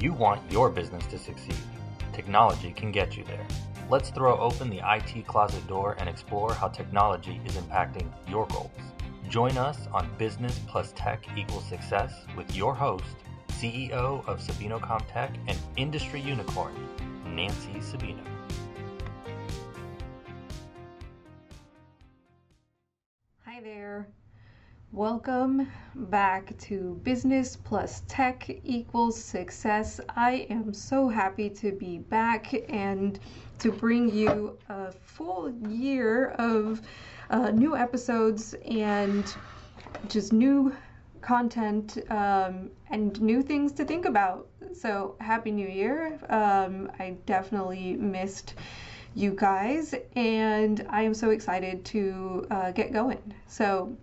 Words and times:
You 0.00 0.12
want 0.12 0.52
your 0.52 0.68
business 0.68 1.06
to 1.06 1.18
succeed. 1.18 1.56
Technology 2.12 2.70
can 2.72 2.92
get 2.92 3.16
you 3.16 3.24
there. 3.24 3.46
Let's 3.88 4.10
throw 4.10 4.36
open 4.38 4.68
the 4.68 4.82
IT 4.84 5.26
closet 5.26 5.66
door 5.66 5.96
and 5.98 6.06
explore 6.06 6.52
how 6.52 6.68
technology 6.68 7.40
is 7.46 7.54
impacting 7.54 8.06
your 8.28 8.46
goals. 8.48 8.70
Join 9.30 9.56
us 9.56 9.88
on 9.92 10.10
Business 10.18 10.60
Plus 10.66 10.92
Tech 10.96 11.26
Equals 11.34 11.64
Success 11.64 12.12
with 12.36 12.54
your 12.54 12.74
host, 12.74 13.16
CEO 13.52 14.26
of 14.28 14.40
Sabino 14.40 14.78
Comtech 14.78 15.34
and 15.48 15.58
industry 15.76 16.20
unicorn, 16.20 16.74
Nancy 17.34 17.80
Sabino. 17.80 18.35
Welcome 24.96 25.70
back 25.94 26.56
to 26.56 26.98
Business 27.04 27.54
Plus 27.54 28.00
Tech 28.08 28.48
Equals 28.64 29.22
Success. 29.22 30.00
I 30.16 30.46
am 30.48 30.72
so 30.72 31.06
happy 31.06 31.50
to 31.50 31.72
be 31.72 31.98
back 31.98 32.54
and 32.70 33.20
to 33.58 33.70
bring 33.70 34.08
you 34.10 34.56
a 34.70 34.90
full 34.92 35.52
year 35.68 36.28
of 36.38 36.80
uh, 37.28 37.50
new 37.50 37.76
episodes 37.76 38.54
and 38.66 39.36
just 40.08 40.32
new 40.32 40.74
content 41.20 41.98
um, 42.08 42.70
and 42.88 43.20
new 43.20 43.42
things 43.42 43.72
to 43.72 43.84
think 43.84 44.06
about. 44.06 44.48
So, 44.72 45.16
Happy 45.20 45.50
New 45.50 45.68
Year. 45.68 46.18
Um, 46.30 46.90
I 46.98 47.16
definitely 47.26 47.96
missed 47.96 48.54
you 49.14 49.32
guys, 49.32 49.94
and 50.14 50.86
I 50.88 51.02
am 51.02 51.12
so 51.12 51.28
excited 51.30 51.84
to 51.86 52.46
uh, 52.50 52.70
get 52.70 52.94
going. 52.94 53.34
So, 53.46 53.94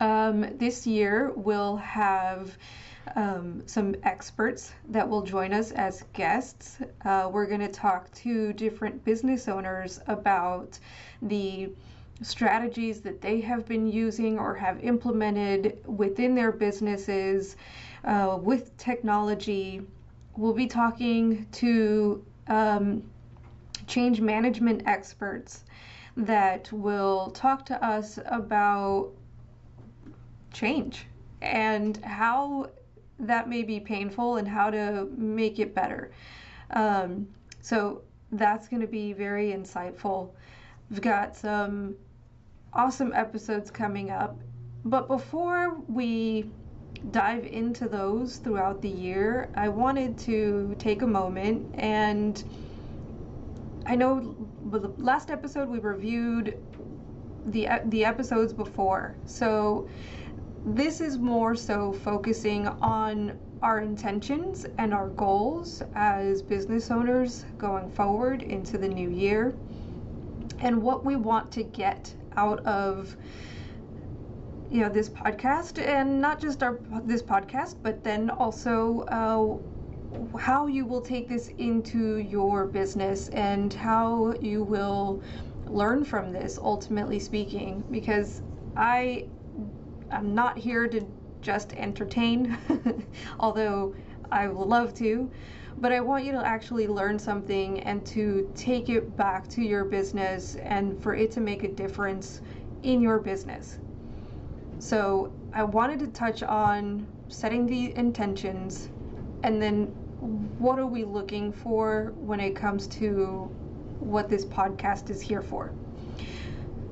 um, 0.00 0.56
this 0.58 0.86
year 0.86 1.32
we'll 1.34 1.76
have 1.76 2.56
um, 3.16 3.62
some 3.66 3.94
experts 4.04 4.72
that 4.88 5.08
will 5.08 5.22
join 5.22 5.52
us 5.52 5.72
as 5.72 6.04
guests. 6.12 6.78
Uh, 7.04 7.28
we're 7.32 7.46
going 7.46 7.60
to 7.60 7.68
talk 7.68 8.12
to 8.14 8.52
different 8.52 9.04
business 9.04 9.48
owners 9.48 10.00
about 10.06 10.78
the 11.22 11.70
strategies 12.22 13.00
that 13.00 13.20
they 13.20 13.40
have 13.40 13.66
been 13.66 13.86
using 13.86 14.38
or 14.38 14.54
have 14.54 14.82
implemented 14.84 15.78
within 15.86 16.34
their 16.34 16.52
businesses 16.52 17.56
uh, 18.04 18.38
with 18.40 18.76
technology. 18.76 19.82
We'll 20.36 20.54
be 20.54 20.66
talking 20.66 21.46
to 21.52 22.24
um, 22.48 23.02
change 23.86 24.20
management 24.20 24.82
experts 24.86 25.64
that 26.16 26.70
will 26.72 27.30
talk 27.30 27.66
to 27.66 27.84
us 27.84 28.18
about 28.26 29.10
change 30.52 31.06
and 31.40 31.96
how 32.04 32.70
that 33.18 33.48
may 33.48 33.62
be 33.62 33.80
painful 33.80 34.36
and 34.36 34.48
how 34.48 34.70
to 34.70 35.08
make 35.16 35.58
it 35.58 35.74
better. 35.74 36.10
Um, 36.70 37.28
so 37.60 38.02
that's 38.32 38.68
going 38.68 38.80
to 38.80 38.88
be 38.88 39.12
very 39.12 39.52
insightful. 39.52 40.30
We've 40.90 41.00
got 41.00 41.36
some 41.36 41.96
awesome 42.72 43.12
episodes 43.14 43.70
coming 43.70 44.10
up. 44.10 44.38
But 44.84 45.06
before 45.06 45.76
we 45.88 46.50
dive 47.10 47.44
into 47.46 47.88
those 47.88 48.38
throughout 48.38 48.82
the 48.82 48.88
year, 48.88 49.50
I 49.54 49.68
wanted 49.68 50.18
to 50.18 50.74
take 50.78 51.02
a 51.02 51.06
moment 51.06 51.74
and 51.74 52.42
I 53.84 53.96
know 53.96 54.36
the 54.70 54.92
last 54.98 55.30
episode 55.30 55.68
we 55.68 55.78
reviewed 55.78 56.58
the 57.46 57.68
the 57.86 58.04
episodes 58.04 58.52
before. 58.52 59.16
So 59.26 59.88
this 60.64 61.00
is 61.00 61.18
more 61.18 61.54
so 61.54 61.92
focusing 61.92 62.68
on 62.68 63.32
our 63.62 63.80
intentions 63.80 64.66
and 64.78 64.92
our 64.92 65.08
goals 65.10 65.82
as 65.94 66.42
business 66.42 66.90
owners 66.90 67.44
going 67.58 67.88
forward 67.90 68.42
into 68.42 68.78
the 68.78 68.88
new 68.88 69.08
year. 69.08 69.54
And 70.60 70.82
what 70.82 71.04
we 71.04 71.16
want 71.16 71.50
to 71.52 71.62
get 71.62 72.14
out 72.36 72.60
of 72.66 73.16
you 74.70 74.80
know 74.80 74.88
this 74.88 75.10
podcast 75.10 75.78
and 75.78 76.20
not 76.20 76.40
just 76.40 76.62
our 76.62 76.78
this 77.04 77.22
podcast 77.22 77.74
but 77.82 78.02
then 78.02 78.30
also 78.30 79.00
uh, 79.08 80.38
how 80.38 80.66
you 80.66 80.86
will 80.86 81.00
take 81.02 81.28
this 81.28 81.48
into 81.58 82.16
your 82.16 82.64
business 82.66 83.28
and 83.28 83.74
how 83.74 84.32
you 84.40 84.62
will 84.62 85.20
learn 85.66 86.04
from 86.04 86.32
this 86.32 86.58
ultimately 86.58 87.18
speaking. 87.18 87.84
Because 87.90 88.42
i 88.76 89.26
I'm 90.12 90.34
not 90.34 90.58
here 90.58 90.86
to 90.88 91.04
just 91.40 91.72
entertain, 91.72 92.56
although 93.40 93.94
I 94.30 94.48
would 94.48 94.68
love 94.68 94.94
to, 94.94 95.30
but 95.78 95.90
I 95.90 96.00
want 96.00 96.24
you 96.24 96.32
to 96.32 96.46
actually 96.46 96.86
learn 96.86 97.18
something 97.18 97.80
and 97.80 98.04
to 98.06 98.50
take 98.54 98.88
it 98.88 99.16
back 99.16 99.48
to 99.48 99.62
your 99.62 99.84
business 99.84 100.56
and 100.56 101.02
for 101.02 101.14
it 101.14 101.30
to 101.32 101.40
make 101.40 101.64
a 101.64 101.68
difference 101.68 102.40
in 102.82 103.00
your 103.00 103.18
business. 103.18 103.78
So, 104.78 105.32
I 105.54 105.64
wanted 105.64 105.98
to 106.00 106.06
touch 106.08 106.42
on 106.42 107.06
setting 107.28 107.66
the 107.66 107.96
intentions 107.96 108.88
and 109.42 109.60
then 109.60 109.86
what 110.58 110.78
are 110.78 110.86
we 110.86 111.04
looking 111.04 111.52
for 111.52 112.12
when 112.16 112.40
it 112.40 112.54
comes 112.54 112.86
to 112.86 113.50
what 114.00 114.28
this 114.28 114.44
podcast 114.44 115.10
is 115.10 115.20
here 115.20 115.42
for. 115.42 115.70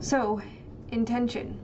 So, 0.00 0.42
intention 0.90 1.58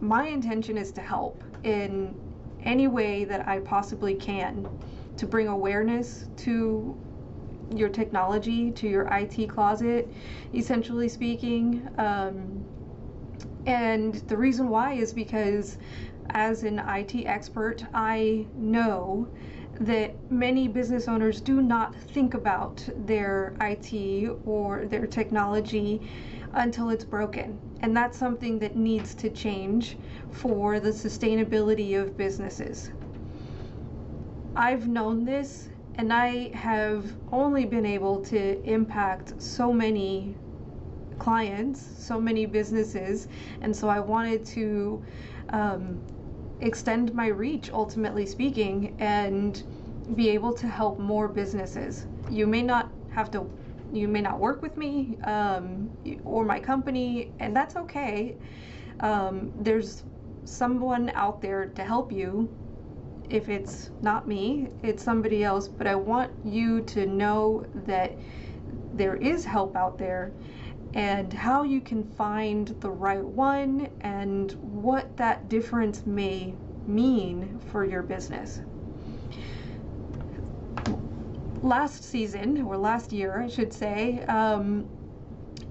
my 0.00 0.26
intention 0.26 0.78
is 0.78 0.92
to 0.92 1.00
help 1.00 1.42
in 1.64 2.14
any 2.62 2.88
way 2.88 3.24
that 3.24 3.46
I 3.48 3.60
possibly 3.60 4.14
can 4.14 4.68
to 5.16 5.26
bring 5.26 5.48
awareness 5.48 6.28
to 6.38 6.96
your 7.74 7.88
technology, 7.88 8.70
to 8.70 8.88
your 8.88 9.08
IT 9.12 9.48
closet, 9.48 10.08
essentially 10.54 11.08
speaking. 11.08 11.88
Um, 11.98 12.64
and 13.66 14.14
the 14.28 14.36
reason 14.36 14.68
why 14.68 14.94
is 14.94 15.12
because, 15.12 15.78
as 16.30 16.62
an 16.62 16.78
IT 16.78 17.26
expert, 17.26 17.84
I 17.92 18.46
know 18.56 19.28
that 19.80 20.14
many 20.30 20.66
business 20.68 21.08
owners 21.08 21.40
do 21.40 21.60
not 21.60 21.94
think 21.94 22.34
about 22.34 22.88
their 22.96 23.54
IT 23.60 24.30
or 24.46 24.86
their 24.86 25.06
technology 25.06 26.00
until 26.54 26.90
it's 26.90 27.04
broken. 27.04 27.58
And 27.80 27.96
that's 27.96 28.18
something 28.18 28.58
that 28.58 28.76
needs 28.76 29.14
to 29.16 29.30
change 29.30 29.96
for 30.30 30.80
the 30.80 30.90
sustainability 30.90 32.00
of 32.00 32.16
businesses. 32.16 32.90
I've 34.56 34.88
known 34.88 35.24
this 35.24 35.68
and 35.98 36.12
I 36.12 36.50
have 36.56 37.12
only 37.32 37.64
been 37.64 37.84
able 37.84 38.20
to 38.26 38.62
impact 38.62 39.40
so 39.42 39.72
many 39.72 40.36
clients, 41.18 41.80
so 41.98 42.20
many 42.20 42.46
businesses, 42.46 43.26
and 43.60 43.74
so 43.74 43.88
I 43.88 43.98
wanted 43.98 44.44
to 44.46 45.02
um, 45.50 46.00
extend 46.60 47.12
my 47.14 47.26
reach, 47.26 47.70
ultimately 47.72 48.26
speaking, 48.26 48.94
and 49.00 49.62
be 50.14 50.28
able 50.30 50.52
to 50.54 50.68
help 50.68 51.00
more 51.00 51.26
businesses. 51.26 52.06
You 52.30 52.46
may 52.46 52.62
not 52.62 52.90
have 53.10 53.30
to 53.32 53.50
you 53.92 54.08
may 54.08 54.20
not 54.20 54.38
work 54.38 54.62
with 54.62 54.76
me 54.76 55.18
um, 55.24 55.90
or 56.24 56.44
my 56.44 56.60
company, 56.60 57.32
and 57.40 57.54
that's 57.56 57.76
okay. 57.76 58.36
Um, 59.00 59.52
there's 59.58 60.04
someone 60.44 61.10
out 61.14 61.40
there 61.40 61.66
to 61.66 61.84
help 61.84 62.12
you. 62.12 62.48
If 63.30 63.48
it's 63.48 63.90
not 64.02 64.26
me, 64.26 64.68
it's 64.82 65.02
somebody 65.02 65.44
else, 65.44 65.68
but 65.68 65.86
I 65.86 65.94
want 65.94 66.32
you 66.44 66.82
to 66.82 67.06
know 67.06 67.66
that 67.86 68.18
there 68.94 69.16
is 69.16 69.44
help 69.44 69.76
out 69.76 69.98
there 69.98 70.32
and 70.94 71.32
how 71.32 71.62
you 71.62 71.80
can 71.80 72.02
find 72.02 72.68
the 72.80 72.90
right 72.90 73.24
one 73.24 73.88
and 74.00 74.52
what 74.82 75.16
that 75.18 75.48
difference 75.48 76.06
may 76.06 76.54
mean 76.86 77.60
for 77.70 77.84
your 77.84 78.02
business 78.02 78.60
last 81.62 82.04
season, 82.04 82.62
or 82.62 82.76
last 82.76 83.12
year, 83.12 83.40
I 83.40 83.48
should 83.48 83.72
say, 83.72 84.22
um, 84.24 84.88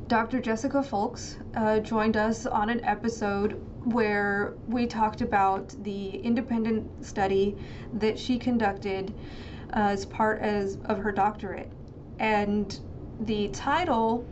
Dr. 0.07 0.39
Jessica 0.39 0.81
Folks 0.81 1.37
uh, 1.55 1.79
joined 1.79 2.15
us 2.15 2.45
on 2.45 2.69
an 2.69 2.83
episode 2.85 3.61
where 3.83 4.53
we 4.67 4.87
talked 4.87 5.21
about 5.21 5.75
the 5.83 6.09
independent 6.09 7.05
study 7.05 7.57
that 7.93 8.17
she 8.17 8.37
conducted 8.37 9.13
as 9.71 10.05
part 10.05 10.41
as, 10.41 10.77
of 10.85 10.97
her 10.99 11.11
doctorate. 11.11 11.71
And 12.19 12.79
the 13.19 13.49
title, 13.49 14.25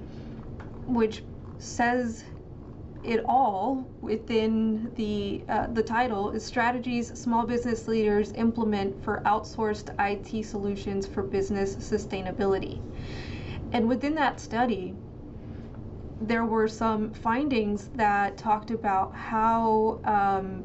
which 0.87 1.23
says 1.57 2.23
it 3.05 3.23
all 3.25 3.87
within 4.01 4.91
the 4.95 5.43
uh, 5.47 5.67
the 5.67 5.83
title 5.83 6.31
is 6.31 6.43
strategies 6.43 7.17
small 7.19 7.45
business 7.45 7.87
leaders 7.87 8.31
implement 8.33 9.03
for 9.03 9.21
outsourced 9.25 9.93
IT 9.99 10.43
solutions 10.45 11.05
for 11.05 11.23
business 11.23 11.75
sustainability. 11.75 12.81
And 13.71 13.87
within 13.87 14.15
that 14.15 14.39
study, 14.39 14.95
there 16.21 16.45
were 16.45 16.67
some 16.67 17.11
findings 17.11 17.89
that 17.95 18.37
talked 18.37 18.71
about 18.71 19.13
how 19.13 19.99
um, 20.05 20.63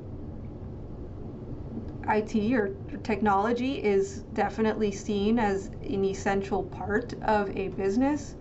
IT 2.09 2.53
or 2.53 2.75
technology 3.03 3.75
is 3.83 4.23
definitely 4.33 4.91
seen 4.93 5.39
as 5.39 5.67
an 5.83 6.05
essential 6.05 6.63
part 6.63 7.15
of 7.23 7.57
a 7.57 7.69
business. 7.69 8.35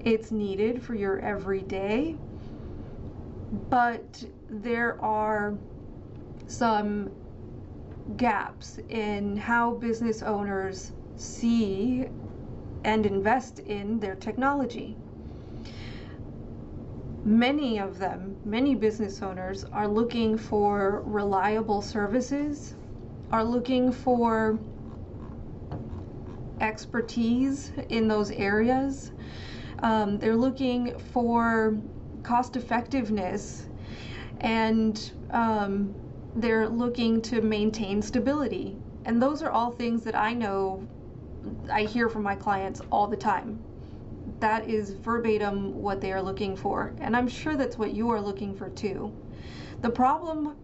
It's 0.00 0.30
needed 0.30 0.82
for 0.82 0.94
your 0.94 1.18
everyday, 1.20 2.16
but 3.70 4.24
there 4.48 5.00
are 5.02 5.56
some 6.46 7.10
gaps 8.16 8.78
in 8.88 9.36
how 9.36 9.74
business 9.74 10.22
owners 10.22 10.92
see 11.16 12.06
and 12.84 13.06
invest 13.06 13.60
in 13.60 13.98
their 14.00 14.14
technology. 14.14 14.96
Many 17.24 17.78
of 17.78 17.98
them, 17.98 18.36
many 18.44 18.74
business 18.74 19.22
owners, 19.22 19.64
are 19.72 19.88
looking 19.88 20.36
for 20.36 21.02
reliable 21.06 21.80
services, 21.80 22.74
are 23.30 23.44
looking 23.44 23.90
for 23.90 24.58
expertise 26.60 27.72
in 27.88 28.08
those 28.08 28.30
areas. 28.30 29.12
Um, 29.78 30.18
they're 30.18 30.36
looking 30.36 30.98
for 30.98 31.78
cost 32.24 32.56
effectiveness 32.56 33.66
and 34.40 35.12
um, 35.30 35.94
they're 36.36 36.68
looking 36.68 37.22
to 37.22 37.40
maintain 37.40 38.02
stability. 38.02 38.76
And 39.04 39.22
those 39.22 39.42
are 39.42 39.50
all 39.50 39.70
things 39.70 40.02
that 40.04 40.14
I 40.14 40.32
know 40.32 40.86
I 41.70 41.82
hear 41.82 42.08
from 42.08 42.22
my 42.22 42.34
clients 42.34 42.80
all 42.90 43.06
the 43.06 43.16
time. 43.16 43.62
That 44.40 44.68
is 44.68 44.90
verbatim 44.90 45.80
what 45.80 46.00
they 46.00 46.12
are 46.12 46.22
looking 46.22 46.56
for. 46.56 46.94
And 47.00 47.16
I'm 47.16 47.28
sure 47.28 47.56
that's 47.56 47.78
what 47.78 47.92
you 47.92 48.10
are 48.10 48.20
looking 48.20 48.54
for 48.54 48.70
too. 48.70 49.12
The 49.82 49.90
problem 49.90 50.56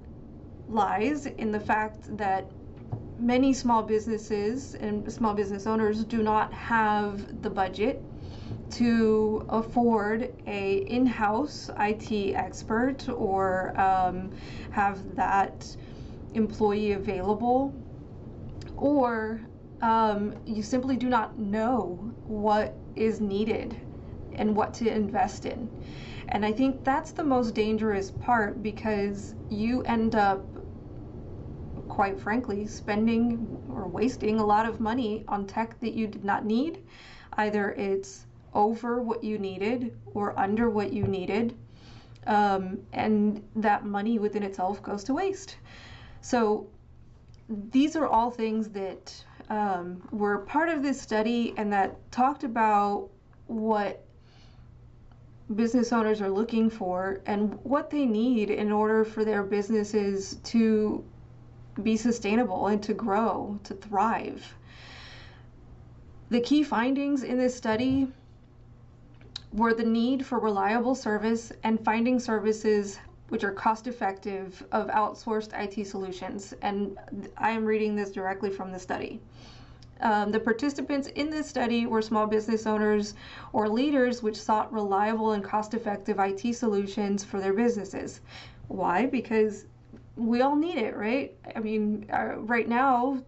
lies 0.69 1.27
in 1.27 1.53
the 1.53 1.61
fact 1.61 2.17
that 2.17 2.51
many 3.19 3.53
small 3.53 3.83
businesses 3.83 4.75
and 4.75 5.11
small 5.13 5.35
business 5.35 5.67
owners 5.67 6.05
do 6.05 6.23
not 6.23 6.53
have 6.53 7.43
the 7.43 7.51
budget 7.51 8.03
to 8.70 9.44
afford 9.49 10.32
a 10.47 10.79
in-house 10.88 11.70
IT 11.79 12.35
expert 12.35 13.08
or 13.08 13.79
um, 13.81 14.31
have 14.70 15.17
that 15.17 15.76
employee 16.35 16.93
available 16.93 17.75
or 18.76 19.41
um, 19.82 20.35
you 20.47 20.62
simply 20.62 20.97
do 20.97 21.08
not 21.08 21.38
know 21.38 22.12
what 22.26 22.76
is 22.97 23.20
needed 23.20 23.76
and 24.32 24.55
what 24.55 24.75
to 24.75 24.93
invest 24.93 25.46
in. 25.46 25.69
And 26.29 26.44
I 26.44 26.53
think 26.53 26.85
that's 26.85 27.12
the 27.12 27.25
most 27.25 27.55
dangerous 27.55 28.11
part 28.11 28.62
because 28.62 29.35
you 29.49 29.82
end 29.82 30.14
up, 30.14 30.46
quite 31.88 32.20
frankly, 32.20 32.67
spending 32.67 33.64
or 33.69 33.88
wasting 33.88 34.38
a 34.38 34.46
lot 34.46 34.67
of 34.67 34.81
money 34.81 35.25
on 35.26 35.46
tech 35.46 35.81
that 35.81 35.93
you 35.93 36.06
did 36.06 36.25
not 36.25 36.44
need. 36.44 36.79
Either 37.37 37.73
it's 37.73 38.26
over 38.55 39.00
what 39.00 39.23
you 39.23 39.38
needed 39.38 39.97
or 40.14 40.38
under 40.38 40.70
what 40.70 40.93
you 40.93 41.05
needed, 41.05 41.56
um, 42.26 42.79
and 42.93 43.43
that 43.56 43.85
money 43.85 44.19
within 44.19 44.43
itself 44.43 44.82
goes 44.82 45.05
to 45.05 45.14
waste. 45.14 45.56
So 46.20 46.69
these 47.49 47.97
are 47.97 48.06
all 48.06 48.31
things 48.31 48.69
that 48.70 49.25
um, 49.49 50.02
were 50.12 50.38
part 50.38 50.69
of 50.69 50.82
this 50.82 51.00
study 51.00 51.55
and 51.56 51.73
that 51.73 51.97
talked 52.12 52.44
about 52.44 53.08
what 53.47 54.05
business 55.56 55.93
owners 55.93 56.20
are 56.20 56.31
looking 56.31 56.70
for 56.70 57.20
and 57.26 57.58
what 57.64 57.91
they 57.91 58.06
need 58.06 58.50
in 58.50 58.70
order 58.70 59.05
for 59.05 59.25
their 59.25 59.43
businesses 59.43 60.37
to 60.44 61.05
be 61.82 61.96
sustainable 61.96 62.69
and 62.69 62.82
to 62.82 62.94
grow, 62.94 63.58
to 63.64 63.75
thrive. 63.75 64.55
The 66.31 66.41
key 66.41 66.62
findings 66.62 67.25
in 67.25 67.38
this 67.38 67.56
study 67.56 68.06
were 69.52 69.75
the 69.75 69.85
need 69.85 70.25
for 70.25 70.38
reliable 70.38 70.94
service 70.94 71.52
and 71.64 71.85
finding 71.85 72.19
services 72.19 72.99
which 73.29 73.44
are 73.44 73.52
cost 73.52 73.87
effective 73.87 74.64
of 74.73 74.88
outsourced 74.88 75.50
IT 75.55 75.87
solutions. 75.87 76.52
And 76.62 76.99
I 77.37 77.50
am 77.50 77.64
reading 77.64 77.94
this 77.94 78.11
directly 78.11 78.50
from 78.50 78.73
the 78.73 78.79
study. 78.79 79.20
Um, 80.00 80.32
the 80.32 80.41
participants 80.41 81.08
in 81.08 81.31
this 81.31 81.47
study 81.47 81.87
were 81.87 82.00
small 82.02 82.26
business 82.26 82.67
owners 82.67 83.14
or 83.52 83.69
leaders 83.69 84.23
which 84.23 84.41
sought 84.41 84.73
reliable 84.73 85.32
and 85.32 85.44
cost 85.44 85.75
effective 85.75 86.19
IT 86.19 86.55
solutions 86.55 87.23
for 87.23 87.38
their 87.38 87.53
businesses. 87.53 88.20
Why? 88.69 89.06
Because 89.06 89.67
we 90.17 90.41
all 90.41 90.56
need 90.56 90.79
it, 90.79 90.96
right? 90.96 91.35
I 91.55 91.61
mean, 91.61 92.06
uh, 92.12 92.37
right 92.38 92.69
now, 92.69 93.23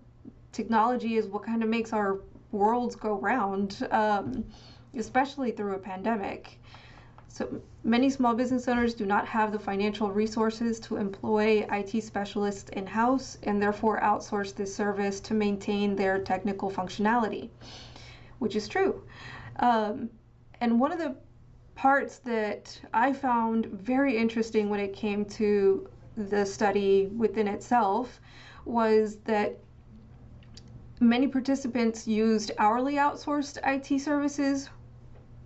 technology 0.53 1.17
is 1.17 1.27
what 1.27 1.45
kind 1.45 1.63
of 1.63 1.69
makes 1.69 1.93
our 1.93 2.21
worlds 2.53 2.97
go 2.97 3.15
round, 3.15 3.87
um, 3.91 4.45
especially 4.97 5.51
through 5.51 5.75
a 5.75 5.79
pandemic. 5.79 6.59
So 7.29 7.63
many 7.83 8.11
small 8.11 8.35
business 8.35 8.69
owners 8.69 8.93
do 8.93 9.07
not 9.07 9.27
have 9.27 9.53
the 9.53 9.59
financial 9.59 10.11
resources 10.11 10.79
to 10.81 10.97
employ 10.97 11.67
IT 11.73 12.03
specialists 12.03 12.69
in 12.71 12.87
house 12.87 13.39
and 13.45 13.61
therefore 13.61 14.01
outsource 14.01 14.55
this 14.55 14.75
service 14.75 15.19
to 15.21 15.35
maintain 15.35 15.97
their 15.97 16.19
technical 16.19 16.71
functionality, 16.71 17.49
which 18.39 18.55
is 18.55 18.69
true. 18.69 19.03
Um, 19.61 20.11
and 20.61 20.79
one 20.79 20.93
of 20.93 20.99
the 20.99 21.17
parts 21.75 22.19
that 22.19 22.79
I 22.93 23.15
found 23.15 23.67
very 23.67 24.17
interesting 24.17 24.69
when 24.69 24.81
it 24.81 24.93
came 24.93 25.25
to 25.41 25.89
the 26.17 26.45
study 26.45 27.07
within 27.17 27.49
itself 27.49 28.21
was 28.67 29.17
that 29.25 29.59
many 31.01 31.27
participants 31.27 32.07
used 32.07 32.53
hourly 32.59 32.95
outsourced 32.95 33.59
IT 33.65 34.01
services 34.01 34.69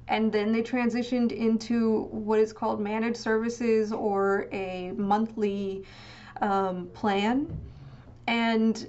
and 0.09 0.33
then 0.33 0.53
they 0.53 0.63
transitioned 0.63 1.33
into 1.33 2.05
what 2.11 2.39
is 2.39 2.53
called 2.53 2.81
managed 2.81 3.17
services 3.17 3.93
or 3.93 4.47
a 4.53 4.93
monthly 4.97 5.85
um, 6.41 6.87
plan. 6.95 7.47
And 8.27 8.87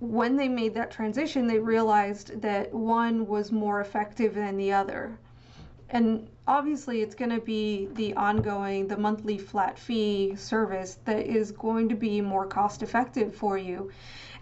when 0.00 0.36
they 0.36 0.48
made 0.48 0.74
that 0.74 0.90
transition, 0.90 1.46
they 1.46 1.58
realized 1.58 2.40
that 2.42 2.72
one 2.72 3.26
was 3.26 3.50
more 3.50 3.80
effective 3.80 4.34
than 4.34 4.56
the 4.56 4.72
other. 4.72 5.18
And 5.90 6.28
obviously, 6.46 7.00
it's 7.00 7.14
going 7.14 7.30
to 7.30 7.40
be 7.40 7.88
the 7.94 8.14
ongoing, 8.14 8.88
the 8.88 8.96
monthly 8.96 9.38
flat 9.38 9.78
fee 9.78 10.34
service 10.36 10.98
that 11.04 11.26
is 11.26 11.52
going 11.52 11.88
to 11.88 11.94
be 11.94 12.20
more 12.20 12.46
cost 12.46 12.82
effective 12.82 13.34
for 13.34 13.56
you. 13.56 13.90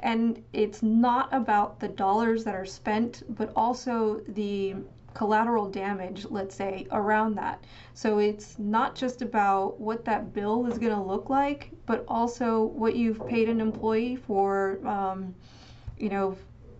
And 0.02 0.42
it's 0.52 0.82
not 0.82 1.28
about 1.32 1.78
the 1.78 1.88
dollars 1.88 2.42
that 2.44 2.54
are 2.54 2.66
spent, 2.66 3.23
but 3.37 3.52
also 3.54 4.21
the 4.28 4.75
collateral 5.14 5.68
damage, 5.68 6.26
let's 6.30 6.56
say, 6.56 6.87
around 6.90 7.37
that. 7.37 7.62
So 7.94 8.18
it's 8.18 8.59
not 8.59 8.97
just 8.97 9.23
about 9.23 9.78
what 9.78 10.04
that 10.06 10.32
bill 10.32 10.66
is 10.66 10.78
going 10.78 10.94
to 10.94 11.00
look 11.00 11.30
like, 11.30 11.71
but 11.87 12.04
also 12.09 12.64
what 12.64 12.97
you've 12.97 13.25
paid 13.26 13.49
an 13.49 13.61
employee 13.61 14.16
for, 14.16 14.85
um, 14.87 15.35
you 15.99 16.09
know, 16.09 16.37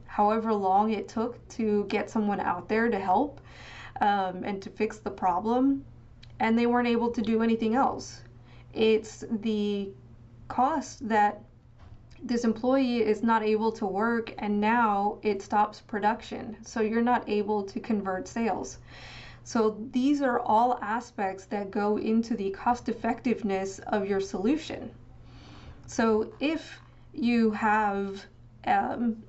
however 0.07 0.53
long 0.53 0.93
it 0.93 1.09
took 1.09 1.47
to 1.49 1.85
get 1.85 2.11
someone 2.11 2.41
out 2.41 2.69
there 2.69 2.91
to 2.91 2.99
help 2.99 3.41
um, 4.01 4.43
and 4.45 4.61
to 4.63 4.71
fix 4.71 4.99
the 4.99 5.11
problem, 5.11 5.85
and 6.41 6.59
they 6.59 6.67
weren't 6.67 6.89
able 6.89 7.11
to 7.11 7.23
do 7.23 7.43
anything 7.43 7.75
else. 7.75 8.23
It's 8.73 9.25
the 9.31 9.91
cost 10.49 11.07
that 11.09 11.43
this 12.25 12.45
employee 12.45 13.03
is 13.03 13.23
not 13.23 13.43
able 13.43 13.73
to 13.73 13.87
work 13.87 14.33
and 14.39 14.61
now 14.61 15.19
it 15.23 15.43
stops 15.43 15.81
production. 15.81 16.57
So 16.63 16.81
you're 16.81 17.03
not 17.03 17.29
able 17.29 17.65
to 17.65 17.81
convert 17.81 18.29
sales. 18.29 18.79
So 19.45 19.77
these 19.91 20.23
are 20.23 20.39
all 20.39 20.79
aspects 20.81 21.47
that 21.47 21.73
go 21.73 21.97
into 21.97 22.37
the 22.37 22.51
cost 22.51 22.89
effectiveness 22.89 23.81
of 23.81 24.07
your 24.07 24.21
solution. 24.21 24.91
So 25.87 26.33
if 26.39 26.81
you 27.13 27.51
have 27.51 28.25
um, 28.67 29.25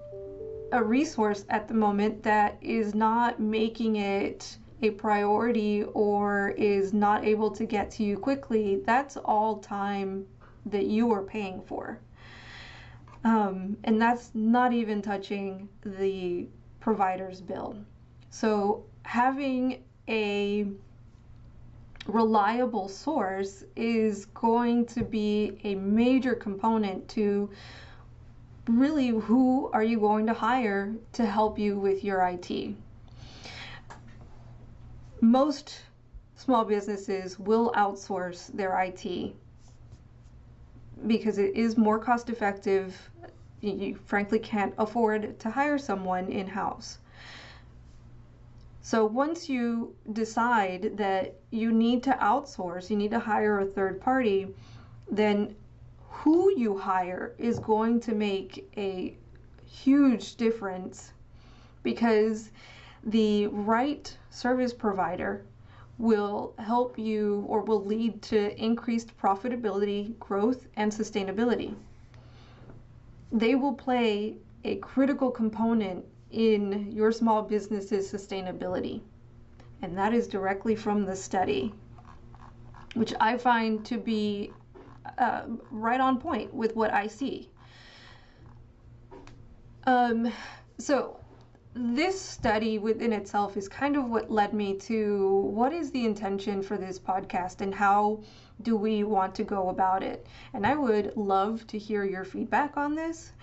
a 0.72 0.84
resource 0.84 1.46
at 1.50 1.68
the 1.68 1.74
moment 1.74 2.22
that 2.24 2.58
is 2.62 2.94
not 2.94 3.40
making 3.40 3.96
it 3.96 4.58
a 4.84 4.92
priority 4.92 5.84
or 5.94 6.50
is 6.58 6.94
not 6.94 7.26
able 7.26 7.50
to 7.52 7.66
get 7.66 7.90
to 7.92 8.04
you 8.04 8.18
quickly, 8.18 8.82
that's 8.86 9.18
all 9.18 9.58
time 9.58 10.28
that 10.68 10.86
you 10.86 11.12
are 11.12 11.24
paying 11.24 11.62
for. 11.62 12.00
Um, 13.24 13.78
and 13.86 14.02
that's 14.02 14.32
not 14.34 14.74
even 14.74 15.02
touching 15.02 15.70
the 15.86 16.48
provider's 16.80 17.40
bill. 17.40 17.78
So 18.30 18.84
having 19.04 19.84
a 20.10 20.68
reliable 22.08 22.90
source 22.90 23.64
is 23.78 24.26
going 24.26 24.86
to 24.88 25.04
be 25.04 25.58
a 25.64 25.76
major 25.76 26.36
component 26.36 27.08
to 27.10 27.50
really 28.68 29.08
who 29.08 29.70
are 29.74 29.84
you 29.84 30.00
going 30.00 30.26
to 30.28 30.34
hire 30.34 30.94
to 31.14 31.26
help 31.26 31.58
you 31.58 31.78
with 31.78 32.04
your 32.04 32.22
IT. 32.28 32.76
Most 35.22 35.82
small 36.36 36.66
businesses 36.66 37.40
will 37.40 37.72
outsource 37.72 38.52
their 38.54 38.78
IT 38.82 39.34
because 41.08 41.38
it 41.38 41.56
is 41.56 41.78
more 41.78 42.00
cost 42.00 42.30
effective. 42.30 43.10
You 43.62 43.98
frankly 44.06 44.40
can't 44.40 44.74
afford 44.78 45.40
to 45.40 45.50
hire 45.50 45.78
someone 45.78 46.30
in 46.30 46.48
house. 46.48 47.00
So 48.82 49.06
once 49.06 49.48
you 49.48 49.96
decide 50.12 50.98
that 50.98 51.36
you 51.52 51.72
need 51.72 52.04
to 52.04 52.12
outsource, 52.12 52.90
you 52.90 52.98
need 52.98 53.12
to 53.12 53.20
hire 53.20 53.60
a 53.60 53.66
third 53.66 54.02
party, 54.02 54.54
then 55.10 55.56
who 56.10 56.54
you 56.58 56.78
hire 56.78 57.34
is 57.38 57.60
going 57.60 58.02
to 58.02 58.14
make 58.14 58.70
a 58.76 59.18
huge 59.66 60.36
difference 60.36 61.14
because 61.82 62.52
the 63.06 63.48
right 63.48 64.18
service 64.30 64.74
provider 64.74 65.46
will 65.98 66.54
help 66.58 66.98
you 66.98 67.46
or 67.48 67.62
will 67.62 67.84
lead 67.84 68.22
to 68.24 68.60
increased 68.62 69.16
profitability, 69.18 70.18
growth, 70.20 70.68
and 70.76 70.92
sustainability. 70.92 71.76
They 73.32 73.56
will 73.56 73.74
play 73.74 74.36
a 74.64 74.78
critical 74.78 75.30
component 75.30 76.06
in 76.32 76.92
your 76.92 77.12
small 77.12 77.44
business's 77.44 78.12
sustainability. 78.12 79.02
And 79.82 79.98
that 79.98 80.14
is 80.14 80.28
directly 80.28 80.76
from 80.76 81.06
the 81.06 81.16
study, 81.16 81.74
which 82.96 83.14
I 83.20 83.38
find 83.38 83.86
to 83.86 83.98
be 83.98 84.52
uh, 85.18 85.44
right 85.70 86.00
on 86.00 86.20
point 86.20 86.54
with 86.54 86.76
what 86.76 86.94
I 86.94 87.08
see. 87.08 87.50
Um, 89.86 90.32
so, 90.78 91.20
this 91.76 92.20
study 92.22 92.78
within 92.78 93.12
itself 93.12 93.58
is 93.58 93.68
kind 93.68 93.96
of 93.96 94.10
what 94.10 94.30
led 94.30 94.54
me 94.54 94.76
to 94.78 95.28
what 95.54 95.74
is 95.74 95.92
the 95.92 96.06
intention 96.06 96.62
for 96.62 96.78
this 96.78 97.00
podcast 97.00 97.62
and 97.62 97.74
how 97.74 98.20
do 98.62 98.76
we 98.76 99.04
want 99.04 99.34
to 99.36 99.44
go 99.44 99.70
about 99.70 100.04
it. 100.04 100.28
And 100.54 100.68
I 100.68 100.76
would 100.76 101.18
love 101.18 101.66
to 101.68 101.78
hear 101.78 102.04
your 102.04 102.24
feedback 102.24 102.78
on 102.78 102.96
this. 102.96 103.34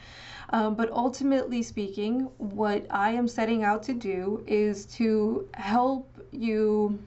Um, 0.51 0.75
but 0.75 0.91
ultimately 0.91 1.63
speaking, 1.63 2.29
what 2.39 2.87
I 2.91 3.11
am 3.13 3.29
setting 3.29 3.65
out 3.65 3.83
to 3.85 3.95
do 3.95 4.45
is 4.47 4.87
to 4.97 5.49
help 5.55 6.09
you 6.31 6.99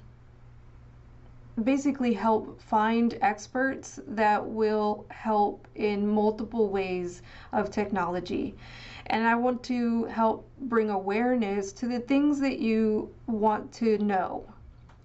basically 1.62 2.14
help 2.14 2.60
find 2.62 3.18
experts 3.22 4.00
that 4.08 4.44
will 4.44 5.06
help 5.10 5.68
in 5.76 6.08
multiple 6.08 6.70
ways 6.70 7.22
of 7.52 7.70
technology. 7.70 8.56
And 9.08 9.28
I 9.28 9.36
want 9.36 9.62
to 9.64 10.06
help 10.06 10.50
bring 10.62 10.90
awareness 10.90 11.72
to 11.74 11.88
the 11.88 12.00
things 12.00 12.40
that 12.40 12.60
you 12.60 13.14
want 13.28 13.72
to 13.74 13.98
know 14.00 14.46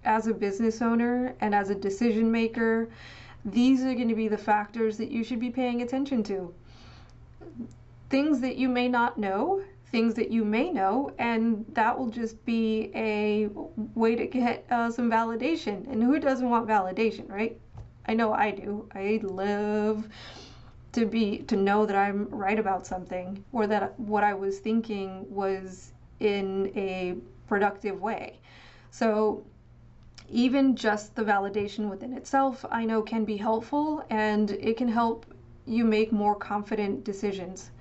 as 0.05 0.27
a 0.27 0.33
business 0.33 0.81
owner 0.81 1.35
and 1.41 1.53
as 1.53 1.69
a 1.69 1.75
decision 1.75 2.31
maker. 2.31 2.89
These 3.45 3.83
are 3.83 3.93
going 3.93 4.09
to 4.09 4.15
be 4.15 4.27
the 4.27 4.37
factors 4.37 4.97
that 4.97 5.11
you 5.11 5.23
should 5.23 5.39
be 5.39 5.51
paying 5.51 5.81
attention 5.81 6.23
to 6.23 6.53
things 8.09 8.39
that 8.41 8.57
you 8.57 8.67
may 8.67 8.87
not 8.87 9.17
know, 9.17 9.63
things 9.91 10.13
that 10.15 10.29
you 10.31 10.45
may 10.45 10.71
know, 10.71 11.11
and 11.17 11.65
that 11.73 11.97
will 11.97 12.09
just 12.09 12.43
be 12.45 12.91
a 12.95 13.47
way 13.95 14.15
to 14.15 14.27
get 14.27 14.65
uh, 14.69 14.91
some 14.91 15.09
validation. 15.09 15.91
And 15.91 16.03
who 16.03 16.19
doesn't 16.19 16.49
want 16.49 16.67
validation, 16.67 17.29
right? 17.29 17.59
I 18.05 18.13
know 18.13 18.33
I 18.33 18.51
do. 18.51 18.87
I 18.93 19.19
live 19.23 20.07
to 20.91 21.05
be 21.05 21.39
to 21.39 21.55
know 21.55 21.85
that 21.85 21.95
I'm 21.95 22.27
right 22.29 22.57
about 22.57 22.87
something 22.87 23.43
or 23.51 23.67
that 23.67 23.99
what 23.99 24.23
I 24.23 24.33
was 24.33 24.59
thinking 24.59 25.25
was 25.29 25.91
in 26.19 26.71
a 26.75 27.15
productive 27.47 28.01
way. 28.01 28.39
So 28.91 29.43
even 30.31 30.75
just 30.75 31.15
the 31.15 31.23
validation 31.23 31.89
within 31.89 32.13
itself, 32.13 32.65
I 32.71 32.85
know 32.85 33.01
can 33.01 33.25
be 33.25 33.37
helpful 33.37 34.03
and 34.09 34.51
it 34.51 34.77
can 34.77 34.87
help 34.87 35.25
you 35.65 35.85
make 35.85 36.11
more 36.11 36.35
confident 36.35 37.03
decisions. 37.03 37.71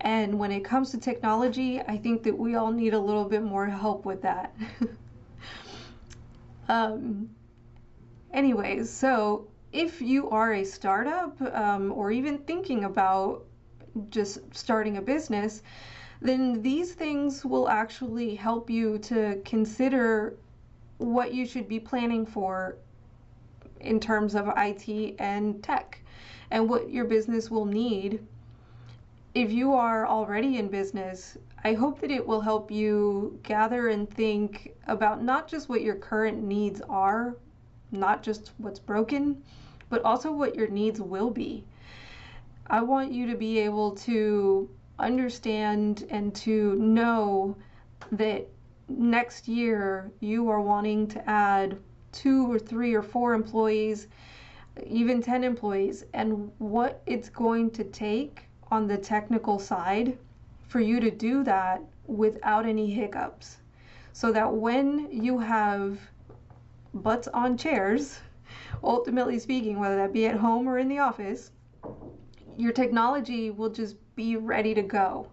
And 0.00 0.38
when 0.38 0.50
it 0.50 0.64
comes 0.64 0.90
to 0.92 0.98
technology, 0.98 1.80
I 1.80 1.98
think 1.98 2.22
that 2.22 2.36
we 2.36 2.54
all 2.54 2.72
need 2.72 2.94
a 2.94 2.98
little 2.98 3.26
bit 3.26 3.42
more 3.42 3.66
help 3.66 4.04
with 4.06 4.22
that. 4.22 4.54
um, 6.68 7.28
anyways, 8.32 8.88
so 8.88 9.48
if 9.72 10.00
you 10.00 10.30
are 10.30 10.54
a 10.54 10.64
startup 10.64 11.40
um, 11.54 11.92
or 11.92 12.10
even 12.10 12.38
thinking 12.38 12.84
about 12.84 13.44
just 14.08 14.38
starting 14.54 14.96
a 14.96 15.02
business, 15.02 15.62
then 16.22 16.62
these 16.62 16.92
things 16.92 17.44
will 17.44 17.68
actually 17.68 18.34
help 18.34 18.70
you 18.70 18.98
to 18.98 19.40
consider 19.44 20.36
what 20.98 21.32
you 21.34 21.46
should 21.46 21.68
be 21.68 21.80
planning 21.80 22.26
for 22.26 22.76
in 23.80 23.98
terms 23.98 24.34
of 24.34 24.50
IT 24.56 25.16
and 25.18 25.62
tech 25.62 25.98
and 26.50 26.68
what 26.68 26.90
your 26.90 27.04
business 27.04 27.50
will 27.50 27.64
need 27.64 28.20
if 29.34 29.52
you 29.52 29.74
are 29.74 30.08
already 30.08 30.58
in 30.58 30.68
business, 30.68 31.38
I 31.62 31.74
hope 31.74 32.00
that 32.00 32.10
it 32.10 32.26
will 32.26 32.40
help 32.40 32.68
you 32.70 33.38
gather 33.44 33.88
and 33.88 34.10
think 34.10 34.74
about 34.88 35.22
not 35.22 35.46
just 35.46 35.68
what 35.68 35.82
your 35.82 35.94
current 35.94 36.42
needs 36.42 36.80
are, 36.88 37.36
not 37.92 38.24
just 38.24 38.50
what's 38.58 38.80
broken, 38.80 39.40
but 39.88 40.02
also 40.04 40.32
what 40.32 40.56
your 40.56 40.66
needs 40.66 41.00
will 41.00 41.30
be. 41.30 41.64
I 42.66 42.80
want 42.82 43.12
you 43.12 43.26
to 43.28 43.36
be 43.36 43.58
able 43.60 43.92
to 43.96 44.68
understand 44.98 46.06
and 46.10 46.34
to 46.36 46.74
know 46.76 47.56
that 48.10 48.48
next 48.88 49.46
year 49.46 50.10
you 50.18 50.48
are 50.48 50.60
wanting 50.60 51.06
to 51.06 51.30
add 51.30 51.78
two 52.10 52.50
or 52.50 52.58
three 52.58 52.94
or 52.94 53.02
four 53.02 53.34
employees, 53.34 54.08
even 54.84 55.22
10 55.22 55.44
employees, 55.44 56.04
and 56.14 56.50
what 56.58 57.00
it's 57.06 57.28
going 57.28 57.70
to 57.70 57.84
take 57.84 58.49
on 58.70 58.86
the 58.86 58.98
technical 58.98 59.58
side 59.58 60.16
for 60.68 60.80
you 60.80 61.00
to 61.00 61.10
do 61.10 61.42
that 61.44 61.82
without 62.06 62.66
any 62.66 62.90
hiccups. 62.90 63.58
So 64.12 64.32
that 64.32 64.52
when 64.52 65.08
you 65.10 65.38
have 65.38 65.98
butts 66.94 67.28
on 67.28 67.56
chairs, 67.56 68.20
ultimately 68.82 69.38
speaking, 69.38 69.78
whether 69.78 69.96
that 69.96 70.12
be 70.12 70.26
at 70.26 70.36
home 70.36 70.68
or 70.68 70.78
in 70.78 70.88
the 70.88 70.98
office, 70.98 71.50
your 72.56 72.72
technology 72.72 73.50
will 73.50 73.70
just 73.70 73.96
be 74.16 74.36
ready 74.36 74.74
to 74.74 74.82
go. 74.82 75.26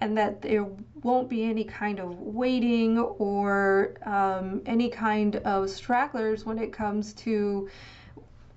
And 0.00 0.18
that 0.18 0.42
there 0.42 0.66
won't 1.02 1.28
be 1.28 1.44
any 1.44 1.64
kind 1.64 2.00
of 2.00 2.18
waiting 2.18 2.98
or 2.98 3.94
um, 4.04 4.60
any 4.66 4.88
kind 4.88 5.36
of 5.36 5.70
stragglers 5.70 6.44
when 6.44 6.58
it 6.58 6.72
comes 6.72 7.14
to 7.14 7.68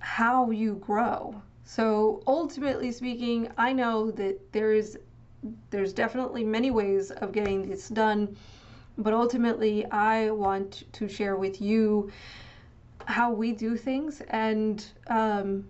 how 0.00 0.50
you 0.50 0.74
grow. 0.74 1.40
So 1.68 2.22
ultimately 2.26 2.90
speaking, 2.92 3.52
I 3.58 3.74
know 3.74 4.10
that 4.12 4.52
there 4.52 4.72
is 4.72 4.98
there's 5.68 5.92
definitely 5.92 6.42
many 6.42 6.70
ways 6.70 7.10
of 7.10 7.30
getting 7.30 7.68
this 7.68 7.90
done, 7.90 8.38
but 8.96 9.12
ultimately 9.12 9.84
I 9.90 10.30
want 10.30 10.84
to 10.94 11.06
share 11.06 11.36
with 11.36 11.60
you 11.60 12.10
how 13.04 13.30
we 13.30 13.52
do 13.52 13.76
things 13.76 14.22
and 14.30 14.82
um, 15.08 15.68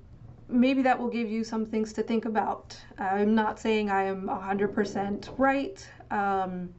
maybe 0.48 0.82
that 0.82 0.96
will 0.96 1.08
give 1.08 1.28
you 1.28 1.42
some 1.42 1.66
things 1.66 1.92
to 1.94 2.04
think 2.04 2.26
about. 2.26 2.78
I'm 2.98 3.34
not 3.34 3.58
saying 3.58 3.90
I 3.90 4.04
am 4.04 4.28
100% 4.28 5.34
right, 5.36 5.84
um, 6.12 6.72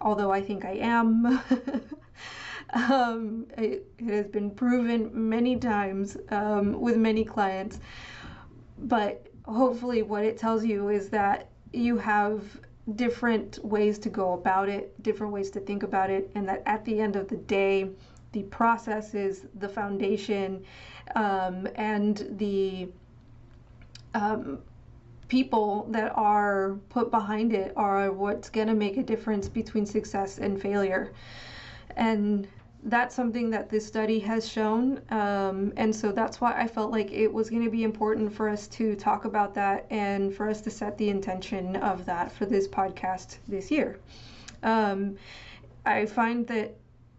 although 0.00 0.30
I 0.30 0.40
think 0.40 0.64
I 0.64 0.74
am. 0.74 1.26
um, 2.74 3.44
it, 3.58 3.88
it, 3.98 4.14
has 4.14 4.28
been 4.28 4.52
proven 4.52 5.10
many 5.12 5.56
times 5.56 6.16
um, 6.30 6.80
with 6.80 6.96
many 6.96 7.24
clients 7.24 7.80
but 8.82 9.26
hopefully 9.46 10.02
what 10.02 10.24
it 10.24 10.36
tells 10.36 10.64
you 10.64 10.88
is 10.88 11.08
that 11.10 11.48
you 11.72 11.96
have 11.98 12.42
different 12.96 13.64
ways 13.64 13.98
to 13.98 14.08
go 14.08 14.32
about 14.32 14.68
it, 14.68 15.00
different 15.02 15.32
ways 15.32 15.50
to 15.50 15.60
think 15.60 15.82
about 15.82 16.10
it, 16.10 16.30
and 16.34 16.48
that 16.48 16.62
at 16.66 16.84
the 16.84 17.00
end 17.00 17.16
of 17.16 17.28
the 17.28 17.36
day, 17.36 17.88
the 18.32 18.42
process 18.44 19.14
is 19.14 19.46
the 19.58 19.68
foundation 19.68 20.64
um, 21.14 21.68
and 21.76 22.26
the 22.38 22.88
um, 24.14 24.58
people 25.28 25.86
that 25.90 26.12
are 26.16 26.78
put 26.88 27.10
behind 27.10 27.52
it 27.52 27.72
are 27.76 28.12
what's 28.12 28.50
going 28.50 28.66
to 28.66 28.74
make 28.74 28.96
a 28.96 29.02
difference 29.02 29.48
between 29.48 29.86
success 29.86 30.38
and 30.38 30.60
failure. 30.60 31.12
And 31.96 32.48
that's 32.84 33.14
something 33.14 33.50
that 33.50 33.68
this 33.68 33.86
study 33.86 34.18
has 34.20 34.48
shown. 34.48 35.00
Um, 35.10 35.72
and 35.76 35.94
so 35.94 36.10
that's 36.10 36.40
why 36.40 36.52
I 36.60 36.66
felt 36.66 36.90
like 36.90 37.12
it 37.12 37.32
was 37.32 37.48
going 37.48 37.64
to 37.64 37.70
be 37.70 37.84
important 37.84 38.32
for 38.32 38.48
us 38.48 38.66
to 38.68 38.96
talk 38.96 39.24
about 39.24 39.54
that 39.54 39.86
and 39.90 40.34
for 40.34 40.48
us 40.48 40.60
to 40.62 40.70
set 40.70 40.98
the 40.98 41.08
intention 41.08 41.76
of 41.76 42.04
that 42.06 42.32
for 42.32 42.46
this 42.46 42.66
podcast 42.66 43.38
this 43.46 43.70
year. 43.70 43.98
Um, 44.62 45.16
I 45.86 46.06
find 46.06 46.46
that 46.48 46.74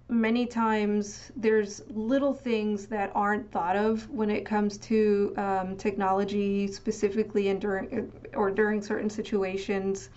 many 0.10 0.46
times 0.46 1.32
there's 1.36 1.82
little 1.90 2.34
things 2.34 2.88
that 2.88 3.12
aren't 3.16 3.50
thought 3.52 3.76
of 3.76 4.10
when 4.10 4.30
it 4.30 4.46
comes 4.46 4.78
to 4.78 5.34
um, 5.38 5.78
technology 5.78 6.68
specifically 6.68 7.50
and 7.50 7.60
during 7.62 8.12
or 8.34 8.52
during 8.52 8.82
certain 8.82 9.10
situations 9.10 10.10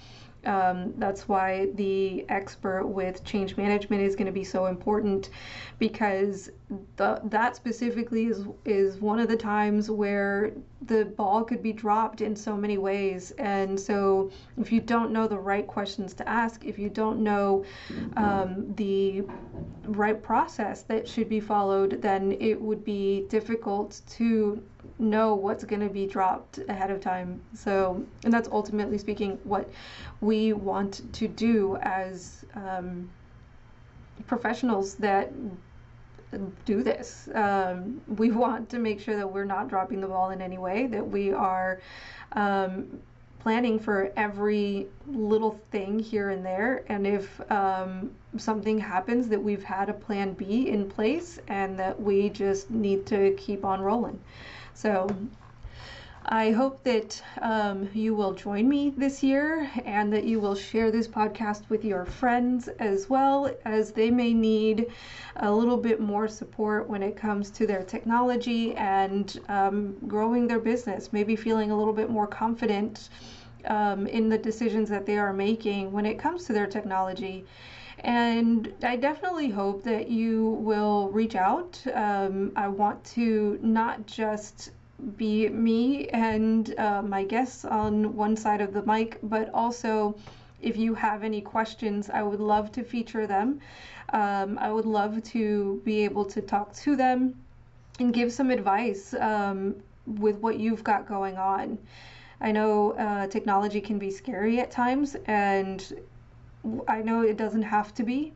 Um, 0.46 0.94
that's 0.96 1.28
why 1.28 1.68
the 1.74 2.24
expert 2.28 2.86
with 2.86 3.24
change 3.24 3.56
management 3.56 4.02
is 4.02 4.14
going 4.14 4.26
to 4.26 4.32
be 4.32 4.44
so 4.44 4.66
important 4.66 5.30
because 5.78 6.50
the, 6.96 7.20
that 7.24 7.56
specifically 7.56 8.26
is 8.26 8.46
is 8.64 9.00
one 9.00 9.18
of 9.18 9.28
the 9.28 9.36
times 9.36 9.90
where 9.90 10.52
the 10.82 11.04
ball 11.04 11.42
could 11.44 11.62
be 11.62 11.72
dropped 11.72 12.20
in 12.20 12.36
so 12.36 12.56
many 12.56 12.78
ways. 12.78 13.32
And 13.38 13.78
so, 13.78 14.30
if 14.58 14.70
you 14.72 14.80
don't 14.80 15.10
know 15.10 15.26
the 15.26 15.38
right 15.38 15.66
questions 15.66 16.14
to 16.14 16.28
ask, 16.28 16.64
if 16.64 16.78
you 16.78 16.88
don't 16.88 17.20
know 17.20 17.64
um, 18.16 18.72
the 18.76 19.24
right 19.84 20.22
process 20.22 20.82
that 20.82 21.08
should 21.08 21.28
be 21.28 21.40
followed, 21.40 22.00
then 22.02 22.32
it 22.40 22.60
would 22.60 22.84
be 22.84 23.26
difficult 23.28 24.00
to 24.10 24.62
know 24.98 25.34
what's 25.34 25.64
going 25.64 25.80
to 25.80 25.88
be 25.88 26.06
dropped 26.06 26.58
ahead 26.68 26.90
of 26.90 27.00
time. 27.00 27.40
So, 27.54 28.04
and 28.24 28.32
that's 28.32 28.48
ultimately 28.50 28.98
speaking 28.98 29.38
what 29.44 29.68
we 30.20 30.52
want 30.52 31.12
to 31.14 31.28
do 31.28 31.76
as 31.82 32.44
um, 32.54 33.10
professionals 34.26 34.94
that 34.96 35.32
do 36.64 36.82
this. 36.82 37.28
Um, 37.34 38.00
we 38.16 38.30
want 38.30 38.68
to 38.70 38.78
make 38.78 39.00
sure 39.00 39.16
that 39.16 39.30
we're 39.30 39.44
not 39.44 39.68
dropping 39.68 40.00
the 40.00 40.08
ball 40.08 40.30
in 40.30 40.42
any 40.42 40.58
way, 40.58 40.86
that 40.88 41.06
we 41.06 41.32
are 41.32 41.80
um, 42.32 43.00
planning 43.40 43.78
for 43.78 44.12
every 44.16 44.88
little 45.06 45.60
thing 45.70 45.98
here 45.98 46.30
and 46.30 46.44
there. 46.44 46.84
And 46.88 47.06
if 47.06 47.40
um, 47.50 48.10
something 48.36 48.78
happens, 48.78 49.28
that 49.28 49.40
we've 49.40 49.62
had 49.62 49.88
a 49.88 49.94
plan 49.94 50.32
B 50.32 50.68
in 50.68 50.90
place 50.90 51.38
and 51.48 51.78
that 51.78 52.00
we 52.00 52.28
just 52.30 52.70
need 52.70 53.06
to 53.06 53.34
keep 53.38 53.64
on 53.64 53.80
rolling. 53.80 54.18
So 54.76 55.08
I 56.26 56.50
hope 56.50 56.84
that 56.84 57.22
um, 57.40 57.88
you 57.94 58.14
will 58.14 58.34
join 58.34 58.68
me 58.68 58.92
this 58.94 59.22
year 59.22 59.70
and 59.86 60.12
that 60.12 60.24
you 60.24 60.38
will 60.38 60.54
share 60.54 60.90
this 60.90 61.08
podcast 61.08 61.62
with 61.70 61.82
your 61.82 62.04
friends 62.04 62.68
as 62.78 63.08
well, 63.08 63.50
as 63.64 63.92
they 63.92 64.10
may 64.10 64.34
need 64.34 64.88
a 65.36 65.50
little 65.50 65.78
bit 65.78 65.98
more 65.98 66.28
support 66.28 66.90
when 66.90 67.02
it 67.02 67.16
comes 67.16 67.50
to 67.52 67.66
their 67.66 67.82
technology 67.82 68.74
and 68.74 69.40
um, 69.48 69.96
growing 70.06 70.46
their 70.46 70.60
business, 70.60 71.10
maybe 71.10 71.36
feeling 71.36 71.70
a 71.70 71.76
little 71.76 71.94
bit 71.94 72.10
more 72.10 72.26
confident 72.26 73.08
um, 73.64 74.06
in 74.06 74.28
the 74.28 74.36
decisions 74.36 74.90
that 74.90 75.06
they 75.06 75.16
are 75.16 75.32
making 75.32 75.90
when 75.90 76.04
it 76.04 76.18
comes 76.18 76.44
to 76.44 76.52
their 76.52 76.66
technology. 76.66 77.46
And 78.04 78.72
I 78.82 78.96
definitely 78.96 79.48
hope 79.48 79.82
that 79.84 80.08
you 80.08 80.50
will 80.60 81.08
reach 81.10 81.34
out. 81.34 81.82
Um, 81.94 82.52
I 82.56 82.68
want 82.68 83.04
to 83.16 83.58
not 83.62 84.06
just 84.06 84.70
be 85.16 85.48
me 85.48 86.08
and 86.08 86.78
uh, 86.78 87.02
my 87.02 87.24
guests 87.24 87.64
on 87.64 88.14
one 88.14 88.36
side 88.36 88.60
of 88.60 88.72
the 88.72 88.82
mic, 88.82 89.18
but 89.22 89.50
also 89.52 90.16
if 90.62 90.76
you 90.76 90.94
have 90.94 91.22
any 91.22 91.40
questions, 91.40 92.10
I 92.10 92.22
would 92.22 92.40
love 92.40 92.72
to 92.72 92.82
feature 92.82 93.26
them. 93.26 93.60
Um, 94.12 94.58
I 94.58 94.72
would 94.72 94.86
love 94.86 95.22
to 95.24 95.80
be 95.84 96.04
able 96.04 96.24
to 96.26 96.40
talk 96.40 96.74
to 96.76 96.96
them 96.96 97.34
and 97.98 98.12
give 98.12 98.32
some 98.32 98.50
advice 98.50 99.14
um, 99.14 99.76
with 100.06 100.36
what 100.38 100.58
you've 100.58 100.84
got 100.84 101.06
going 101.06 101.36
on. 101.36 101.78
I 102.40 102.52
know 102.52 102.92
uh, 102.92 103.26
technology 103.26 103.80
can 103.80 103.98
be 103.98 104.10
scary 104.10 104.60
at 104.60 104.70
times, 104.70 105.16
and 105.26 105.92
I 106.88 107.02
know 107.02 107.22
it 107.22 107.36
doesn't 107.36 107.62
have 107.62 107.94
to 107.94 108.02
be. 108.02 108.32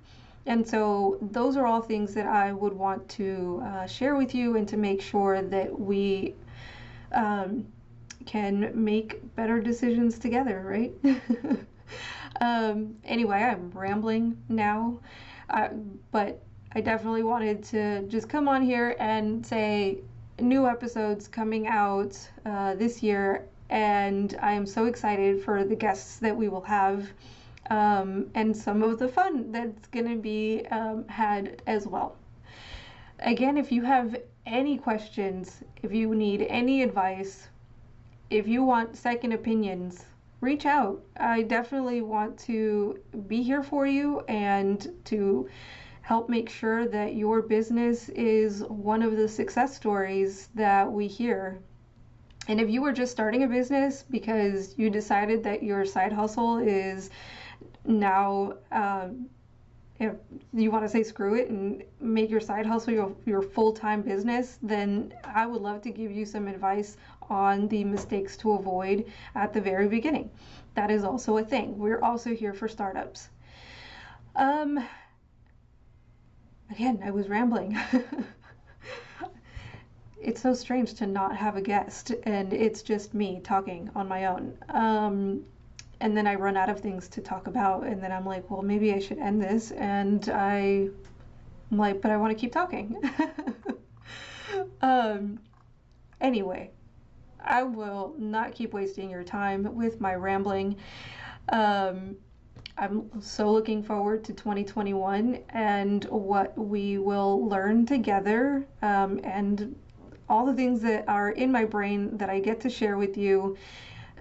And 0.46 0.66
so, 0.66 1.18
those 1.20 1.56
are 1.56 1.66
all 1.66 1.82
things 1.82 2.14
that 2.14 2.26
I 2.26 2.52
would 2.52 2.72
want 2.72 3.08
to 3.10 3.62
uh, 3.64 3.86
share 3.86 4.16
with 4.16 4.34
you 4.34 4.56
and 4.56 4.66
to 4.68 4.76
make 4.76 5.02
sure 5.02 5.42
that 5.42 5.78
we 5.78 6.34
um, 7.12 7.66
can 8.26 8.72
make 8.74 9.34
better 9.34 9.60
decisions 9.60 10.18
together, 10.18 10.62
right? 10.66 10.92
um, 12.40 12.96
anyway, 13.04 13.38
I'm 13.38 13.70
rambling 13.74 14.36
now, 14.48 14.98
uh, 15.50 15.68
but 16.10 16.40
I 16.72 16.80
definitely 16.80 17.22
wanted 17.22 17.62
to 17.64 18.02
just 18.08 18.28
come 18.28 18.48
on 18.48 18.62
here 18.62 18.96
and 18.98 19.44
say 19.44 19.98
new 20.38 20.66
episodes 20.66 21.28
coming 21.28 21.66
out 21.66 22.16
uh, 22.46 22.74
this 22.76 23.02
year, 23.02 23.46
and 23.68 24.36
I 24.40 24.52
am 24.52 24.66
so 24.66 24.86
excited 24.86 25.42
for 25.42 25.64
the 25.64 25.76
guests 25.76 26.18
that 26.18 26.36
we 26.36 26.48
will 26.48 26.62
have 26.62 27.06
um, 27.70 28.28
and 28.34 28.56
some 28.56 28.82
of 28.82 28.98
the 28.98 29.08
fun 29.08 29.52
that's 29.52 29.86
going 29.88 30.08
to 30.08 30.20
be 30.20 30.66
um, 30.70 31.06
had 31.08 31.62
as 31.66 31.86
well. 31.86 32.16
Again, 33.20 33.56
if 33.56 33.70
you 33.70 33.82
have 33.82 34.16
any 34.46 34.76
questions, 34.76 35.62
if 35.82 35.92
you 35.92 36.14
need 36.14 36.42
any 36.42 36.82
advice, 36.82 37.48
if 38.28 38.48
you 38.48 38.62
want 38.62 38.96
second 38.96 39.32
opinions, 39.32 40.04
reach 40.40 40.66
out. 40.66 41.02
I 41.16 41.42
definitely 41.42 42.00
want 42.00 42.38
to 42.40 42.98
be 43.26 43.42
here 43.42 43.62
for 43.62 43.86
you 43.86 44.20
and 44.20 44.88
to 45.06 45.48
help 46.02 46.28
make 46.28 46.48
sure 46.48 46.88
that 46.88 47.14
your 47.14 47.42
business 47.42 48.08
is 48.10 48.64
one 48.64 49.02
of 49.02 49.16
the 49.16 49.28
success 49.28 49.76
stories 49.76 50.48
that 50.54 50.90
we 50.90 51.06
hear. 51.06 51.60
And 52.48 52.60
if 52.60 52.70
you 52.70 52.82
were 52.82 52.92
just 52.92 53.12
starting 53.12 53.42
a 53.42 53.48
business 53.48 54.04
because 54.10 54.74
you 54.78 54.90
decided 54.90 55.44
that 55.44 55.62
your 55.62 55.84
side 55.84 56.12
hustle 56.12 56.58
is 56.58 57.10
now 57.84 58.54
um, 58.72 59.26
if 59.98 60.14
you 60.54 60.70
want 60.70 60.84
to 60.84 60.88
say 60.88 61.02
screw 61.02 61.34
it 61.34 61.50
and 61.50 61.82
make 62.00 62.30
your 62.30 62.40
side 62.40 62.66
hustle 62.66 62.92
your, 62.92 63.14
your 63.26 63.42
full-time 63.42 64.02
business 64.02 64.58
then 64.62 65.12
i 65.24 65.46
would 65.46 65.60
love 65.60 65.82
to 65.82 65.90
give 65.90 66.10
you 66.10 66.24
some 66.24 66.48
advice 66.48 66.96
on 67.30 67.68
the 67.68 67.84
mistakes 67.84 68.36
to 68.36 68.52
avoid 68.52 69.04
at 69.36 69.52
the 69.52 69.60
very 69.60 69.88
beginning. 69.88 70.28
That 70.74 70.90
is 70.90 71.04
also 71.04 71.38
a 71.38 71.44
thing. 71.44 71.78
We're 71.78 72.02
also 72.02 72.34
here 72.34 72.52
for 72.52 72.68
startups. 72.68 73.30
Um 74.34 74.84
again 76.70 77.00
i 77.04 77.10
was 77.10 77.28
rambling. 77.28 77.78
It's 80.22 80.42
so 80.42 80.52
strange 80.52 80.92
to 80.94 81.06
not 81.06 81.34
have 81.34 81.56
a 81.56 81.62
guest 81.62 82.12
and 82.24 82.52
it's 82.52 82.82
just 82.82 83.14
me 83.14 83.40
talking 83.42 83.90
on 83.94 84.06
my 84.06 84.26
own. 84.26 84.56
Um 84.68 85.44
and 86.00 86.16
then 86.16 86.26
I 86.26 86.34
run 86.34 86.56
out 86.56 86.68
of 86.68 86.80
things 86.80 87.08
to 87.08 87.20
talk 87.20 87.46
about, 87.46 87.86
and 87.86 88.02
then 88.02 88.12
I'm 88.12 88.24
like, 88.24 88.50
well, 88.50 88.62
maybe 88.62 88.92
I 88.94 88.98
should 88.98 89.18
end 89.18 89.42
this, 89.42 89.70
and 89.72 90.28
I'm 90.30 90.92
like, 91.70 92.00
but 92.00 92.10
I 92.10 92.16
want 92.16 92.32
to 92.32 92.40
keep 92.40 92.52
talking. 92.52 92.96
um, 94.82 95.38
anyway, 96.20 96.70
I 97.44 97.62
will 97.62 98.14
not 98.18 98.54
keep 98.54 98.72
wasting 98.72 99.10
your 99.10 99.24
time 99.24 99.74
with 99.74 100.00
my 100.00 100.14
rambling. 100.14 100.76
Um, 101.50 102.16
I'm 102.78 103.10
so 103.20 103.50
looking 103.50 103.82
forward 103.82 104.24
to 104.24 104.32
2021 104.32 105.40
and 105.50 106.04
what 106.04 106.56
we 106.56 106.96
will 106.96 107.46
learn 107.46 107.84
together 107.84 108.66
um, 108.80 109.20
and 109.22 109.76
all 110.30 110.46
the 110.46 110.54
things 110.54 110.80
that 110.82 111.06
are 111.08 111.30
in 111.30 111.52
my 111.52 111.64
brain 111.64 112.16
that 112.16 112.30
I 112.30 112.40
get 112.40 112.60
to 112.62 112.70
share 112.70 112.96
with 112.96 113.18
you 113.18 113.56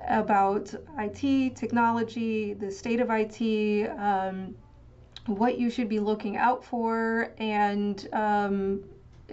about 0.07 0.73
IT, 0.97 1.55
technology, 1.55 2.53
the 2.53 2.71
state 2.71 2.99
of 2.99 3.09
IT, 3.11 3.89
um, 3.97 4.55
what 5.25 5.59
you 5.59 5.69
should 5.69 5.89
be 5.89 5.99
looking 5.99 6.37
out 6.37 6.63
for, 6.63 7.31
and 7.37 8.07
um, 8.13 8.83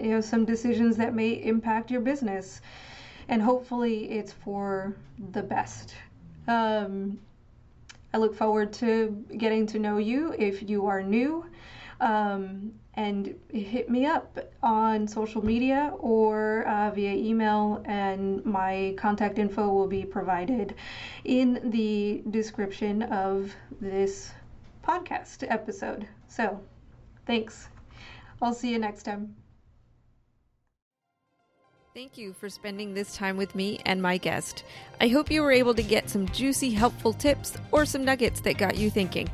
you 0.00 0.10
know 0.10 0.20
some 0.20 0.44
decisions 0.44 0.96
that 0.96 1.14
may 1.14 1.30
impact 1.30 1.90
your 1.90 2.00
business. 2.00 2.60
And 3.28 3.42
hopefully, 3.42 4.10
it's 4.10 4.32
for 4.32 4.94
the 5.32 5.42
best. 5.42 5.94
Um, 6.46 7.18
I 8.14 8.18
look 8.18 8.34
forward 8.34 8.72
to 8.74 9.24
getting 9.36 9.66
to 9.68 9.78
know 9.78 9.98
you 9.98 10.34
if 10.38 10.68
you 10.68 10.86
are 10.86 11.02
new. 11.02 11.44
Um, 12.00 12.72
and 12.96 13.34
hit 13.50 13.90
me 13.90 14.06
up 14.06 14.38
on 14.62 15.06
social 15.06 15.44
media 15.44 15.92
or 15.98 16.66
uh, 16.66 16.90
via 16.90 17.12
email, 17.12 17.82
and 17.84 18.44
my 18.44 18.94
contact 18.96 19.38
info 19.38 19.68
will 19.68 19.86
be 19.86 20.04
provided 20.04 20.74
in 21.24 21.70
the 21.70 22.22
description 22.30 23.02
of 23.02 23.54
this 23.80 24.32
podcast 24.82 25.46
episode. 25.48 26.08
So, 26.28 26.60
thanks. 27.26 27.68
I'll 28.40 28.54
see 28.54 28.70
you 28.70 28.78
next 28.78 29.02
time. 29.02 29.34
Thank 31.94 32.18
you 32.18 32.34
for 32.34 32.50
spending 32.50 32.92
this 32.92 33.16
time 33.16 33.38
with 33.38 33.54
me 33.54 33.80
and 33.86 34.02
my 34.02 34.18
guest. 34.18 34.64
I 35.00 35.08
hope 35.08 35.30
you 35.30 35.42
were 35.42 35.50
able 35.50 35.72
to 35.74 35.82
get 35.82 36.10
some 36.10 36.28
juicy, 36.28 36.70
helpful 36.70 37.14
tips 37.14 37.56
or 37.72 37.86
some 37.86 38.04
nuggets 38.04 38.40
that 38.40 38.58
got 38.58 38.76
you 38.76 38.90
thinking. 38.90 39.30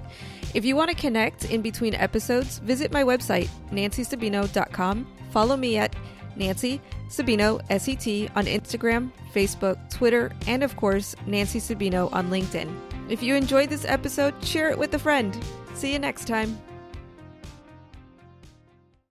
If 0.55 0.65
you 0.65 0.77
want 0.77 0.91
to 0.91 0.97
connect 0.97 1.47
in 1.47 1.63
between 1.63 1.95
episodes, 1.95 2.59
visit 2.59 2.93
my 2.93 3.03
website, 3.03 3.49
nancysabino.com. 3.71 5.07
Follow 5.31 5.57
me 5.57 5.79
at 5.79 5.97
Nancy 6.37 6.81
Sabino, 7.09 7.61
SET, 7.69 8.31
on 8.37 8.47
Instagram, 8.47 9.11
Facebook, 9.35 9.79
Twitter, 9.91 10.33
and 10.47 10.63
of 10.63 10.77
course, 10.77 11.15
Nancy 11.27 11.59
Sabino 11.59 12.13
on 12.13 12.31
LinkedIn. 12.31 12.75
If 13.09 13.23
you 13.23 13.35
enjoyed 13.35 13.69
this 13.69 13.85
episode, 13.85 14.35
share 14.45 14.71
it 14.71 14.79
with 14.79 14.95
a 14.95 14.99
friend. 14.99 15.37
See 15.75 15.93
you 15.93 15.99
next 15.99 16.27
time. 16.27 16.59